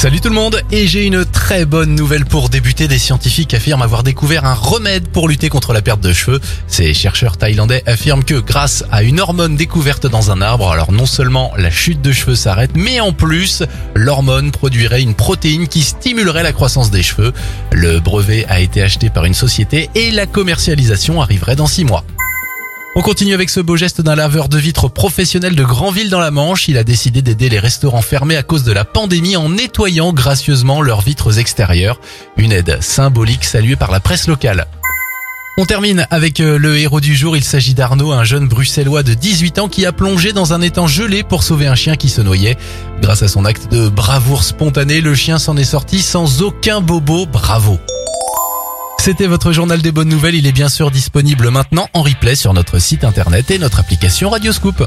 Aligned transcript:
Salut 0.00 0.22
tout 0.22 0.30
le 0.30 0.34
monde 0.34 0.62
et 0.72 0.86
j'ai 0.86 1.04
une 1.04 1.26
très 1.26 1.66
bonne 1.66 1.94
nouvelle 1.94 2.24
pour 2.24 2.48
débuter. 2.48 2.88
Des 2.88 2.96
scientifiques 2.96 3.52
affirment 3.52 3.82
avoir 3.82 4.02
découvert 4.02 4.46
un 4.46 4.54
remède 4.54 5.06
pour 5.08 5.28
lutter 5.28 5.50
contre 5.50 5.74
la 5.74 5.82
perte 5.82 6.00
de 6.00 6.14
cheveux. 6.14 6.40
Ces 6.68 6.94
chercheurs 6.94 7.36
thaïlandais 7.36 7.82
affirment 7.84 8.24
que 8.24 8.36
grâce 8.36 8.82
à 8.90 9.02
une 9.02 9.20
hormone 9.20 9.56
découverte 9.56 10.06
dans 10.06 10.30
un 10.30 10.40
arbre, 10.40 10.72
alors 10.72 10.90
non 10.90 11.04
seulement 11.04 11.52
la 11.58 11.70
chute 11.70 12.00
de 12.00 12.12
cheveux 12.12 12.34
s'arrête, 12.34 12.70
mais 12.76 12.98
en 13.00 13.12
plus 13.12 13.62
l'hormone 13.94 14.52
produirait 14.52 15.02
une 15.02 15.12
protéine 15.12 15.68
qui 15.68 15.82
stimulerait 15.82 16.44
la 16.44 16.54
croissance 16.54 16.90
des 16.90 17.02
cheveux. 17.02 17.34
Le 17.70 18.00
brevet 18.00 18.46
a 18.48 18.60
été 18.60 18.80
acheté 18.80 19.10
par 19.10 19.26
une 19.26 19.34
société 19.34 19.90
et 19.94 20.12
la 20.12 20.24
commercialisation 20.24 21.20
arriverait 21.20 21.56
dans 21.56 21.66
six 21.66 21.84
mois. 21.84 22.04
On 22.96 23.02
continue 23.02 23.34
avec 23.34 23.50
ce 23.50 23.60
beau 23.60 23.76
geste 23.76 24.00
d'un 24.00 24.16
laveur 24.16 24.48
de 24.48 24.58
vitres 24.58 24.88
professionnel 24.88 25.54
de 25.54 25.62
Grandville 25.62 26.10
dans 26.10 26.18
la 26.18 26.32
Manche. 26.32 26.66
Il 26.66 26.76
a 26.76 26.82
décidé 26.82 27.22
d'aider 27.22 27.48
les 27.48 27.60
restaurants 27.60 28.02
fermés 28.02 28.36
à 28.36 28.42
cause 28.42 28.64
de 28.64 28.72
la 28.72 28.84
pandémie 28.84 29.36
en 29.36 29.48
nettoyant 29.48 30.12
gracieusement 30.12 30.82
leurs 30.82 31.00
vitres 31.00 31.38
extérieures. 31.38 32.00
Une 32.36 32.50
aide 32.50 32.78
symbolique 32.80 33.44
saluée 33.44 33.76
par 33.76 33.92
la 33.92 34.00
presse 34.00 34.26
locale. 34.26 34.66
On 35.56 35.66
termine 35.66 36.04
avec 36.10 36.40
euh, 36.40 36.58
le 36.58 36.78
héros 36.78 37.00
du 37.00 37.14
jour. 37.14 37.36
Il 37.36 37.44
s'agit 37.44 37.74
d'Arnaud, 37.74 38.10
un 38.10 38.24
jeune 38.24 38.48
bruxellois 38.48 39.04
de 39.04 39.14
18 39.14 39.60
ans 39.60 39.68
qui 39.68 39.86
a 39.86 39.92
plongé 39.92 40.32
dans 40.32 40.52
un 40.52 40.60
étang 40.60 40.88
gelé 40.88 41.22
pour 41.22 41.44
sauver 41.44 41.68
un 41.68 41.76
chien 41.76 41.94
qui 41.94 42.08
se 42.08 42.22
noyait. 42.22 42.56
Grâce 43.00 43.22
à 43.22 43.28
son 43.28 43.44
acte 43.44 43.70
de 43.70 43.88
bravoure 43.88 44.42
spontanée, 44.42 45.00
le 45.00 45.14
chien 45.14 45.38
s'en 45.38 45.56
est 45.56 45.64
sorti 45.64 46.00
sans 46.00 46.42
aucun 46.42 46.80
bobo. 46.80 47.26
Bravo. 47.26 47.78
C'était 49.00 49.26
votre 49.26 49.50
journal 49.52 49.80
des 49.80 49.92
bonnes 49.92 50.10
nouvelles. 50.10 50.34
Il 50.34 50.46
est 50.46 50.52
bien 50.52 50.68
sûr 50.68 50.90
disponible 50.90 51.48
maintenant 51.48 51.88
en 51.94 52.02
replay 52.02 52.34
sur 52.34 52.52
notre 52.52 52.78
site 52.78 53.02
internet 53.02 53.50
et 53.50 53.58
notre 53.58 53.80
application 53.80 54.28
Radioscoop. 54.28 54.86